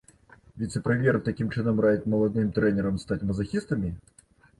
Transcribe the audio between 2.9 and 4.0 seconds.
стаць мазахістамі?